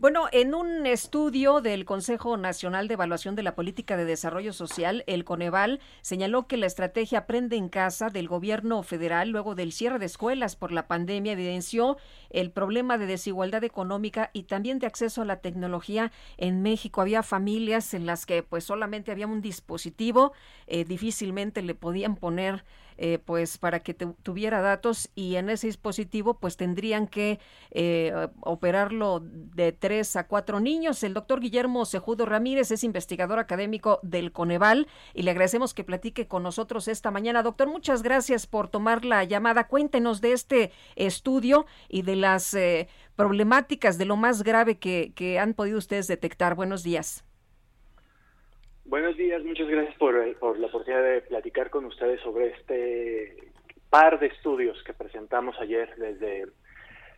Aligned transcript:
Bueno, 0.00 0.28
en 0.32 0.54
un 0.54 0.86
estudio 0.86 1.60
del 1.60 1.84
Consejo 1.84 2.38
Nacional 2.38 2.88
de 2.88 2.94
Evaluación 2.94 3.36
de 3.36 3.42
la 3.42 3.54
Política 3.54 3.98
de 3.98 4.06
Desarrollo 4.06 4.54
Social, 4.54 5.04
el 5.06 5.26
Coneval 5.26 5.78
señaló 6.00 6.46
que 6.46 6.56
la 6.56 6.64
estrategia 6.64 7.18
Aprende 7.18 7.56
en 7.56 7.68
Casa 7.68 8.08
del 8.08 8.26
gobierno 8.26 8.82
federal, 8.82 9.28
luego 9.28 9.54
del 9.54 9.72
cierre 9.72 9.98
de 9.98 10.06
escuelas 10.06 10.56
por 10.56 10.72
la 10.72 10.88
pandemia, 10.88 11.32
evidenció 11.32 11.98
el 12.30 12.50
problema 12.50 12.96
de 12.96 13.04
desigualdad 13.04 13.62
económica 13.62 14.30
y 14.32 14.44
también 14.44 14.78
de 14.78 14.86
acceso 14.86 15.20
a 15.20 15.26
la 15.26 15.42
tecnología 15.42 16.12
en 16.38 16.62
México. 16.62 17.02
Había 17.02 17.22
familias 17.22 17.92
en 17.92 18.06
las 18.06 18.24
que 18.24 18.42
pues 18.42 18.64
solamente 18.64 19.12
había 19.12 19.26
un 19.26 19.42
dispositivo, 19.42 20.32
eh, 20.66 20.86
difícilmente 20.86 21.60
le 21.60 21.74
podían 21.74 22.16
poner 22.16 22.64
eh, 23.02 23.18
pues 23.18 23.56
para 23.56 23.80
que 23.80 23.94
tuviera 23.94 24.60
datos 24.60 25.08
y 25.14 25.36
en 25.36 25.48
ese 25.48 25.68
dispositivo 25.68 26.34
pues 26.34 26.58
tendrían 26.58 27.06
que 27.06 27.40
eh, 27.70 28.28
operarlo 28.42 29.20
de 29.22 29.72
tres 29.72 30.16
a 30.16 30.26
cuatro 30.26 30.60
niños. 30.60 31.02
El 31.02 31.14
doctor 31.14 31.40
Guillermo 31.40 31.86
Sejudo 31.86 32.26
Ramírez 32.26 32.70
es 32.70 32.84
investigador 32.84 33.38
académico 33.38 34.00
del 34.02 34.32
Coneval 34.32 34.86
y 35.14 35.22
le 35.22 35.30
agradecemos 35.30 35.72
que 35.72 35.82
platique 35.82 36.28
con 36.28 36.42
nosotros 36.42 36.88
esta 36.88 37.10
mañana. 37.10 37.42
Doctor, 37.42 37.68
muchas 37.68 38.02
gracias 38.02 38.46
por 38.46 38.68
tomar 38.68 39.06
la 39.06 39.24
llamada. 39.24 39.66
Cuéntenos 39.66 40.20
de 40.20 40.32
este 40.32 40.70
estudio 40.94 41.64
y 41.88 42.02
de 42.02 42.16
las 42.16 42.52
eh, 42.52 42.86
problemáticas, 43.16 43.96
de 43.96 44.04
lo 44.04 44.16
más 44.16 44.42
grave 44.42 44.78
que, 44.78 45.14
que 45.14 45.38
han 45.38 45.54
podido 45.54 45.78
ustedes 45.78 46.06
detectar. 46.06 46.54
Buenos 46.54 46.82
días. 46.82 47.24
Buenos 48.90 49.16
días, 49.16 49.44
muchas 49.44 49.68
gracias 49.68 49.94
por, 49.98 50.16
la 50.58 50.66
oportunidad 50.66 51.04
de 51.04 51.20
platicar 51.20 51.70
con 51.70 51.84
ustedes 51.84 52.20
sobre 52.22 52.48
este 52.48 53.36
par 53.88 54.18
de 54.18 54.26
estudios 54.26 54.82
que 54.82 54.92
presentamos 54.92 55.54
ayer 55.60 55.94
desde, 55.96 56.48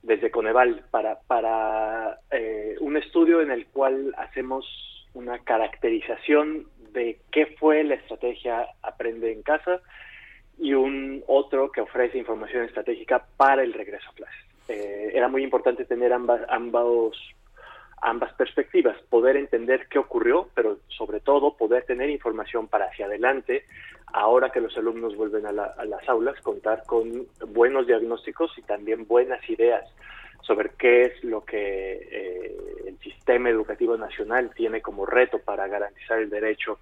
desde 0.00 0.30
Coneval 0.30 0.84
para, 0.92 1.18
para 1.26 2.20
eh, 2.30 2.76
un 2.78 2.96
estudio 2.96 3.40
en 3.42 3.50
el 3.50 3.66
cual 3.66 4.14
hacemos 4.16 4.64
una 5.12 5.40
caracterización 5.40 6.68
de 6.92 7.18
qué 7.32 7.46
fue 7.58 7.82
la 7.82 7.96
estrategia 7.96 8.68
Aprende 8.82 9.32
en 9.32 9.42
Casa 9.42 9.80
y 10.58 10.72
un 10.72 11.24
otro 11.26 11.72
que 11.72 11.80
ofrece 11.80 12.16
información 12.16 12.62
estratégica 12.62 13.26
para 13.36 13.64
el 13.64 13.72
regreso 13.72 14.08
a 14.08 14.14
clases. 14.14 14.46
Eh, 14.68 15.10
era 15.14 15.26
muy 15.26 15.42
importante 15.42 15.84
tener 15.84 16.12
ambas, 16.12 16.42
ambos 16.48 17.18
ambas 18.02 18.32
perspectivas, 18.34 18.96
poder 19.08 19.36
entender 19.36 19.88
qué 19.88 19.98
ocurrió, 19.98 20.48
pero 20.54 20.78
sobre 20.88 21.20
todo 21.20 21.56
poder 21.56 21.84
tener 21.84 22.10
información 22.10 22.68
para 22.68 22.86
hacia 22.86 23.06
adelante, 23.06 23.64
ahora 24.12 24.50
que 24.50 24.60
los 24.60 24.76
alumnos 24.76 25.16
vuelven 25.16 25.46
a, 25.46 25.52
las 25.52 26.08
aulas, 26.08 26.40
contar 26.42 26.84
con 26.86 27.26
buenos 27.48 27.86
diagnósticos 27.86 28.56
y 28.58 28.62
también 28.62 29.06
buenas 29.06 29.48
ideas 29.48 29.84
sobre 30.42 30.70
qué 30.78 31.02
es 31.02 31.24
lo 31.24 31.44
que 31.44 31.92
eh, 32.10 32.56
el 32.86 32.98
sistema 33.00 33.50
educativo 33.50 33.96
nacional 33.96 34.52
tiene 34.54 34.80
como 34.80 35.04
reto 35.04 35.40
para 35.40 35.66
garantizar 35.66 36.20
el 36.20 36.30
derecho 36.30 36.78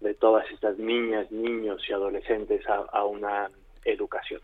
de 0.00 0.14
todas 0.14 0.50
estas 0.50 0.76
niñas, 0.78 1.30
niños 1.30 1.82
y 1.88 1.92
adolescentes 1.92 2.62
a, 2.68 3.04
una 3.04 3.48
educación. 3.84 4.40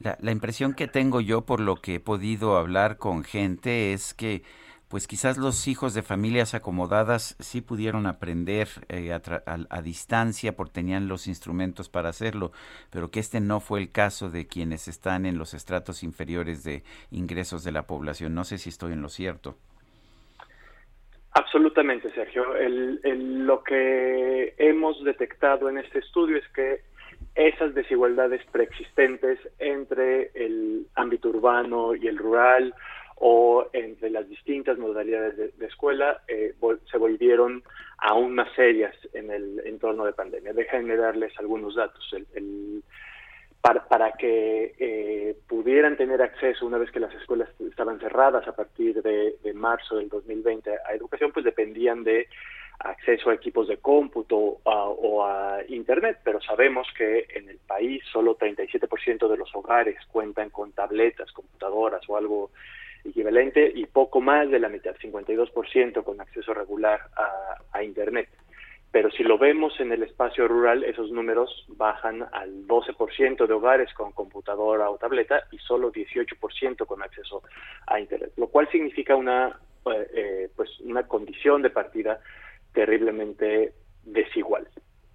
la 0.00 0.32
impresión 0.32 0.74
que 0.74 0.88
tengo 0.88 1.20
yo 1.20 1.42
por 1.42 1.60
lo 1.60 1.76
que 1.76 1.96
he 1.96 2.00
podido 2.00 2.56
hablar 2.56 2.96
con 2.96 3.22
gente 3.22 3.92
es 3.92 4.12
que 4.12 4.42
pues 4.90 5.06
quizás 5.06 5.38
los 5.38 5.68
hijos 5.68 5.94
de 5.94 6.02
familias 6.02 6.52
acomodadas 6.52 7.36
sí 7.38 7.60
pudieron 7.60 8.06
aprender 8.06 8.66
eh, 8.88 9.12
a, 9.12 9.82
distancia 9.82 10.56
porque 10.56 10.72
tenían 10.72 11.06
los 11.06 11.28
instrumentos 11.28 11.88
para 11.88 12.08
hacerlo, 12.08 12.50
pero 12.90 13.08
que 13.08 13.20
este 13.20 13.40
no 13.40 13.60
fue 13.60 13.78
el 13.78 13.92
caso 13.92 14.30
de 14.30 14.48
quienes 14.48 14.88
están 14.88 15.26
en 15.26 15.38
los 15.38 15.54
estratos 15.54 16.02
inferiores 16.02 16.64
de 16.64 16.82
ingresos 17.12 17.62
de 17.62 17.70
la 17.70 17.86
población. 17.86 18.34
No 18.34 18.42
sé 18.42 18.58
si 18.58 18.68
estoy 18.68 18.92
en 18.92 19.02
lo 19.02 19.08
cierto. 19.08 19.56
Absolutamente, 21.34 22.10
Sergio. 22.10 22.44
lo 23.04 23.62
que 23.62 24.54
hemos 24.58 25.04
detectado 25.04 25.68
en 25.68 25.78
este 25.78 26.00
estudio 26.00 26.36
es 26.36 26.48
que 26.48 26.80
esas 27.36 27.74
desigualdades 27.74 28.44
preexistentes 28.50 29.38
entre 29.60 30.32
el 30.34 30.88
ámbito 30.96 31.28
urbano 31.28 31.94
y 31.94 32.08
el 32.08 32.18
rural, 32.18 32.74
o 33.22 33.68
entre 33.74 34.08
las 34.08 34.26
distintas 34.28 34.78
modalidades 34.78 35.58
de, 35.58 35.66
escuela 35.66 36.22
eh, 36.26 36.54
se 36.90 36.96
volvieron 36.96 37.62
aún 37.98 38.34
más 38.34 38.50
serias 38.54 38.94
en 39.12 39.30
el 39.30 39.60
entorno 39.66 40.06
de 40.06 40.14
pandemia. 40.14 40.54
Déjenme 40.54 40.96
darles 40.96 41.38
algunos 41.38 41.74
datos. 41.74 42.02
El, 42.34 42.82
para, 43.60 44.12
que 44.12 44.74
eh, 44.78 45.36
pudieran 45.46 45.98
tener 45.98 46.22
acceso 46.22 46.64
una 46.64 46.78
vez 46.78 46.90
que 46.90 46.98
las 46.98 47.14
escuelas 47.14 47.50
estaban 47.60 48.00
cerradas 48.00 48.48
a 48.48 48.56
partir 48.56 49.02
de, 49.02 49.36
marzo 49.52 49.96
del 49.96 50.08
2020 50.08 50.70
a 50.70 50.94
educación, 50.94 51.30
pues 51.30 51.44
dependían 51.44 52.02
de 52.02 52.26
acceso 52.78 53.28
a 53.28 53.34
equipos 53.34 53.68
de 53.68 53.76
cómputo 53.76 54.60
o 54.64 55.26
a 55.26 55.58
Internet, 55.68 56.20
pero 56.24 56.40
sabemos 56.40 56.88
que 56.96 57.26
en 57.34 57.50
el 57.50 57.58
país 57.58 58.02
solo 58.10 58.38
37% 58.38 59.28
de 59.28 59.36
los 59.36 59.54
hogares 59.54 59.98
cuentan 60.10 60.48
con 60.48 60.72
tabletas, 60.72 61.30
computadoras 61.32 62.00
o 62.08 62.16
algo 62.16 62.50
equivalente 63.04 63.70
y 63.74 63.86
poco 63.86 64.20
más 64.20 64.50
de 64.50 64.58
la 64.58 64.68
mitad, 64.68 64.94
52% 64.96 66.04
con 66.04 66.20
acceso 66.20 66.54
regular 66.54 67.00
a, 67.72 67.82
Internet. 67.82 68.28
Pero 68.92 69.10
si 69.10 69.22
lo 69.22 69.38
vemos 69.38 69.80
en 69.80 69.90
el 69.90 70.02
espacio 70.02 70.46
rural, 70.46 70.84
esos 70.84 71.10
números 71.10 71.64
bajan 71.68 72.26
al 72.32 72.66
12% 72.66 73.46
de 73.46 73.54
hogares 73.54 73.92
con 73.94 74.12
computadora 74.12 74.90
o 74.90 74.98
tableta 74.98 75.44
y 75.50 75.58
solo 75.58 75.90
18% 75.90 76.84
con 76.84 77.02
acceso 77.02 77.42
a 77.86 77.98
Internet, 77.98 78.32
lo 78.36 78.48
cual 78.48 78.68
significa 78.70 79.16
una, 79.16 79.58
eh, 79.86 80.10
eh, 80.14 80.50
pues 80.54 80.78
una 80.80 81.04
condición 81.08 81.62
de 81.62 81.70
partida 81.70 82.20
terriblemente 82.74 83.72
desigual. 84.04 84.68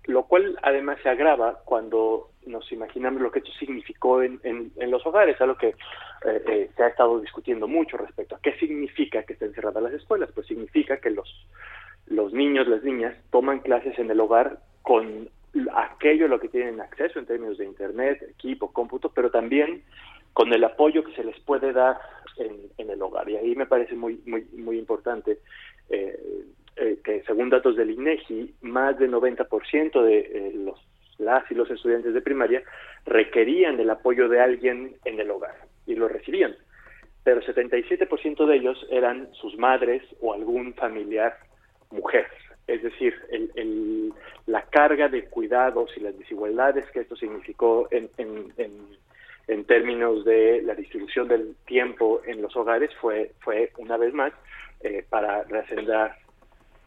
Lo 0.08 0.24
cual 0.24 0.58
además 0.62 1.00
se 1.02 1.10
agrava 1.10 1.60
cuando 1.66 2.30
nos 2.46 2.72
imaginamos 2.72 3.22
lo 3.22 3.32
que 3.32 3.40
esto 3.40 3.52
significó 3.54 4.22
en, 4.22 4.40
en, 4.44 4.92
los 4.92 5.06
hogares, 5.06 5.40
algo 5.42 5.58
que 5.58 5.70
eh, 5.70 6.44
eh, 6.48 6.70
se 6.76 6.84
ha 6.84 6.88
estado 6.88 7.20
discutiendo 7.20 7.68
mucho 7.68 7.98
respecto 7.98 8.36
a 8.36 8.40
qué 8.40 8.54
significa 8.60 9.24
que 9.24 9.34
estén 9.34 9.54
cerradas 9.54 9.82
las 9.82 9.94
escuelas. 9.94 10.30
Pues 10.34 10.46
significa 10.48 10.98
que 10.98 11.10
los, 11.10 11.48
los 12.06 12.34
niños, 12.34 12.68
las 12.68 12.84
niñas, 12.84 13.16
toman 13.32 13.60
clases 13.60 13.98
en 13.98 14.12
el 14.12 14.20
hogar 14.20 14.60
con 14.84 15.30
aquello 15.74 16.26
a 16.26 16.30
lo 16.30 16.40
que 16.40 16.50
tienen 16.50 16.82
acceso 16.82 17.18
en 17.18 17.26
términos 17.26 17.58
de 17.58 17.66
internet, 17.66 18.22
equipo, 18.30 18.72
cómputo, 18.72 19.10
pero 19.10 19.32
también 19.32 19.84
con 20.34 20.54
el 20.54 20.64
apoyo 20.66 21.04
que 21.04 21.16
se 21.16 21.24
les 21.24 21.40
puede 21.40 21.72
dar 21.72 21.98
en, 22.38 22.70
en 22.78 22.90
el 22.90 23.02
hogar. 23.02 23.30
Y 23.30 23.38
ahí 23.38 23.56
me 23.56 23.66
parece 23.66 23.96
muy, 23.96 24.22
muy, 24.26 24.46
muy 24.54 24.78
importante 24.78 25.40
eh, 25.90 26.46
que 26.76 27.24
según 27.26 27.50
datos 27.50 27.76
del 27.76 27.92
INEGI, 27.92 28.56
más 28.62 28.98
del 29.00 29.12
90% 29.12 30.04
de 30.04 30.52
los 30.56 30.80
las 31.18 31.50
y 31.50 31.56
los 31.56 31.70
estudiantes 31.70 32.14
de 32.14 32.22
primaria 32.22 32.64
requerían 33.06 33.80
el 33.80 33.90
apoyo 33.90 34.28
de 34.28 34.42
alguien 34.42 34.96
en 35.06 35.20
el 35.20 35.32
hogar 35.32 35.56
y 35.86 35.96
lo 35.96 36.08
recibían. 36.08 36.56
Pero 37.24 37.42
77% 37.42 38.46
de 38.46 38.56
ellos 38.56 38.86
eran 38.90 39.34
sus 39.34 39.58
madres 39.58 40.04
o 40.22 40.34
algún 40.34 40.74
familiar 40.74 41.38
mujer. 41.92 42.28
Es 42.68 42.82
decir, 42.82 43.16
el, 43.30 44.14
la 44.48 44.64
carga 44.64 45.08
de 45.08 45.26
cuidados 45.26 45.92
y 45.98 46.02
las 46.02 46.18
desigualdades 46.18 46.90
que 46.92 47.02
esto 47.02 47.16
significó 47.16 47.88
en, 47.92 48.10
en, 48.18 49.66
términos 49.66 50.24
de 50.26 50.62
la 50.62 50.76
distribución 50.76 51.28
del 51.28 51.56
tiempo 51.66 52.22
en 52.26 52.42
los 52.42 52.56
hogares 52.56 52.92
fue, 53.02 53.32
fue 53.40 53.72
una 53.78 53.98
vez 53.98 54.14
más, 54.14 54.32
eh, 54.82 55.04
para 55.10 55.44
reascender 55.44 56.12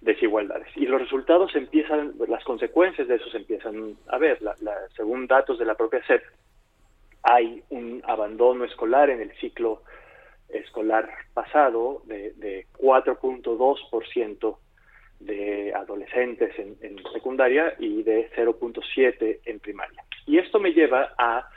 desigualdades. 0.00 0.68
Y 0.76 0.86
los 0.86 1.00
resultados 1.00 1.54
empiezan, 1.56 2.14
las 2.28 2.44
consecuencias 2.44 3.08
de 3.08 3.16
eso 3.16 3.30
se 3.30 3.38
empiezan 3.38 3.96
a 4.08 4.18
ver. 4.18 4.40
La, 4.42 4.54
según 4.96 5.26
datos 5.26 5.58
de 5.58 5.64
la 5.64 5.74
propia 5.74 6.04
SEP, 6.06 6.22
hay 7.22 7.62
un 7.70 8.02
abandono 8.06 8.64
escolar 8.64 9.10
en 9.10 9.20
el 9.20 9.32
ciclo 9.38 9.82
escolar 10.48 11.10
pasado 11.34 12.02
de, 12.06 12.32
de 12.34 12.66
4.2% 12.78 14.56
de 15.20 15.74
adolescentes 15.74 16.56
en, 16.58 16.76
en, 16.80 16.96
secundaria 17.12 17.74
y 17.78 18.02
de 18.02 18.30
0.7 18.30 19.40
en 19.44 19.60
primaria. 19.60 20.04
Y 20.26 20.38
esto 20.38 20.60
me 20.60 20.72
lleva 20.72 21.12
a 21.18 21.48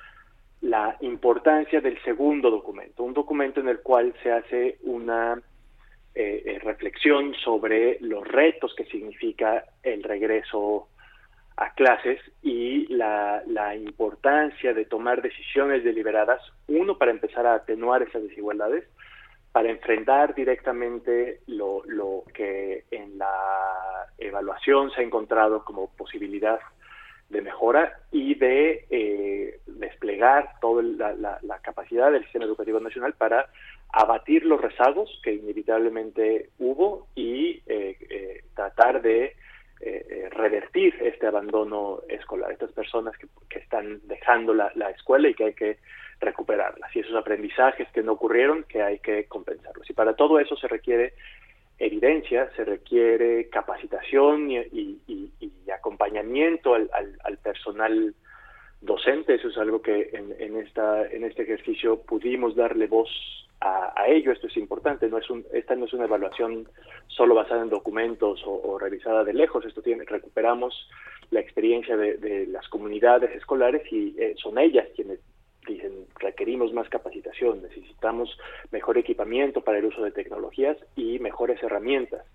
la 0.61 0.97
importancia 1.01 1.79
del 1.79 2.01
segundo 2.03 2.49
documento, 2.49 3.03
un 3.03 3.13
documento 3.13 3.59
en 3.59 3.69
el 3.69 3.79
cual 3.79 4.13
se 4.23 4.31
hace 4.31 4.77
una 4.81 5.41
eh, 6.13 6.43
eh, 6.45 6.59
reflexión 6.59 7.33
sobre 7.35 7.97
los 8.01 8.27
retos 8.27 8.73
que 8.75 8.85
significa 8.85 9.63
el 9.83 10.03
regreso 10.03 10.87
a 11.57 11.73
clases 11.73 12.19
y 12.41 12.87
la, 12.87 13.43
la, 13.47 13.75
importancia 13.75 14.73
de 14.73 14.85
tomar 14.85 15.21
decisiones 15.21 15.83
deliberadas, 15.83 16.41
uno, 16.67 16.97
para 16.97 17.11
empezar 17.11 17.45
a 17.45 17.53
atenuar 17.53 18.01
esas 18.01 18.23
desigualdades, 18.23 18.83
para 19.51 19.69
enfrentar 19.69 20.33
directamente 20.33 21.41
lo, 21.47 21.83
lo 21.85 22.23
que 22.33 22.85
en 22.91 23.17
la 23.17 24.07
evaluación 24.17 24.91
se 24.91 25.01
ha 25.01 25.03
encontrado 25.03 25.63
como 25.63 25.91
posibilidad 25.95 26.59
de 27.31 27.41
mejora 27.41 27.99
y 28.11 28.35
de 28.35 28.85
eh, 28.89 29.59
desplegar 29.65 30.59
toda 30.59 30.83
la, 30.83 31.39
la, 31.41 31.59
capacidad 31.59 32.11
del 32.11 32.23
sistema 32.23 32.45
educativo 32.45 32.79
nacional 32.79 33.13
para 33.13 33.47
abatir 33.93 34.45
los 34.45 34.61
rezagos 34.61 35.19
que 35.23 35.33
inevitablemente 35.33 36.49
hubo 36.59 37.07
y 37.15 37.61
eh, 37.65 37.97
eh, 38.09 38.43
tratar 38.55 39.01
de 39.01 39.35
revertir 40.29 40.93
este 41.01 41.25
abandono 41.25 42.01
escolar, 42.07 42.51
estas 42.51 42.71
personas 42.71 43.17
que, 43.17 43.25
que 43.49 43.57
están 43.57 43.99
dejando 44.03 44.53
la, 44.53 44.71
la, 44.75 44.91
escuela 44.91 45.27
y 45.27 45.33
que 45.33 45.45
hay 45.45 45.53
que 45.55 45.79
recuperarlas 46.19 46.95
y 46.95 46.99
esos 46.99 47.15
aprendizajes 47.15 47.87
que 47.91 48.03
no 48.03 48.11
ocurrieron 48.11 48.63
que 48.65 48.83
hay 48.83 48.99
que 48.99 49.25
compensarlos. 49.25 49.89
Y 49.89 49.93
para 49.93 50.15
todo 50.15 50.39
eso 50.39 50.55
se 50.55 50.67
requiere 50.67 51.13
evidencia, 51.81 52.49
se 52.55 52.63
requiere 52.63 53.49
capacitación 53.49 54.51
y, 54.51 54.99
acompañamiento 55.73 56.75
al, 56.75 57.37
personal 57.41 58.13
docente. 58.81 59.35
Eso 59.35 59.47
es 59.47 59.57
algo 59.57 59.81
que 59.81 60.11
en, 60.13 60.57
esta, 60.57 61.07
en 61.07 61.23
este 61.23 61.43
ejercicio 61.43 62.01
pudimos 62.01 62.55
darle 62.55 62.85
voz 62.87 63.09
a, 63.61 63.93
ello. 64.07 64.31
Esto 64.31 64.47
es 64.47 64.57
importante. 64.57 65.07
No 65.07 65.17
es 65.17 65.29
un, 65.29 65.45
esta 65.53 65.75
no 65.75 65.85
es 65.85 65.93
una 65.93 66.05
evaluación 66.05 66.67
solo 67.07 67.35
basada 67.35 67.61
en 67.61 67.69
documentos 67.69 68.41
o, 68.45 68.77
revisada 68.79 69.23
de 69.23 69.33
lejos. 69.33 69.65
Esto 69.65 69.81
tiene, 69.81 70.03
recuperamos 70.05 70.89
la 71.29 71.39
experiencia 71.39 71.95
de, 71.95 72.47
las 72.47 72.67
comunidades 72.67 73.35
escolares 73.35 73.83
y 73.91 74.15
eh, 74.19 74.35
son 74.37 74.57
ellas 74.57 74.87
quienes 74.95 75.19
dicen 75.65 76.07
requerimos 76.19 76.73
más 76.73 76.89
capacitación, 76.89 77.61
necesitamos 77.61 78.35
mejor 78.71 78.97
equipamiento 78.97 79.61
para 79.61 79.77
el 79.77 79.85
uso 79.85 80.03
de 80.03 80.11
tecnologías 80.11 80.75
y 80.95 81.19
mejores 81.19 81.61
herramientas 81.61 82.25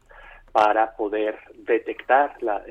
para 0.52 0.96
poder 0.96 1.36
detectar 1.54 2.40
la, 2.42 2.64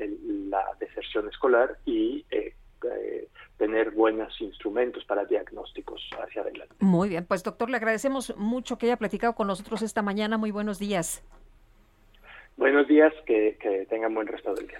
deserción 0.80 1.28
escolar 1.28 1.76
y 1.84 2.24
eh, 2.30 2.54
eh, 2.84 3.28
tener 3.56 3.90
buenos 3.92 4.38
instrumentos 4.40 5.04
para 5.04 5.24
diagnósticos 5.24 6.00
hacia 6.22 6.42
adelante. 6.42 6.74
Muy 6.80 7.08
bien, 7.08 7.24
pues 7.26 7.42
doctor, 7.42 7.70
le 7.70 7.76
agradecemos 7.76 8.36
mucho 8.36 8.78
que 8.78 8.86
haya 8.86 8.96
platicado 8.96 9.34
con 9.34 9.46
nosotros 9.46 9.82
esta 9.82 10.02
mañana. 10.02 10.36
Muy 10.38 10.50
buenos 10.50 10.78
días. 10.78 11.22
Buenos 12.56 12.88
días, 12.88 13.12
que, 13.26 13.58
que 13.60 13.86
tengan 13.90 14.14
buen 14.14 14.26
resto 14.26 14.54
del 14.54 14.66
día. 14.66 14.78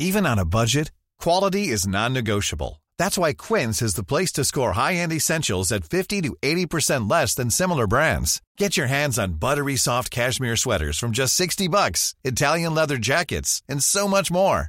Even 0.00 0.26
on 0.26 0.38
a 0.38 0.44
budget, 0.44 0.90
quality 1.18 1.68
is 1.68 1.86
non-negotiable. 1.86 2.80
That's 2.98 3.18
why 3.18 3.34
Quince 3.34 3.82
is 3.82 3.94
the 3.94 4.02
place 4.02 4.32
to 4.32 4.44
score 4.44 4.72
high-end 4.72 5.12
essentials 5.12 5.72
at 5.72 5.84
50 5.84 6.22
to 6.22 6.36
80% 6.42 7.10
less 7.10 7.34
than 7.34 7.50
similar 7.50 7.86
brands. 7.86 8.40
Get 8.56 8.76
your 8.76 8.88
hands 8.88 9.18
on 9.18 9.34
buttery 9.34 9.76
soft 9.76 10.10
cashmere 10.10 10.56
sweaters 10.56 10.98
from 10.98 11.12
just 11.12 11.34
60 11.34 11.68
bucks, 11.68 12.14
Italian 12.24 12.74
leather 12.74 12.98
jackets, 12.98 13.62
and 13.68 13.82
so 13.82 14.08
much 14.08 14.30
more. 14.30 14.68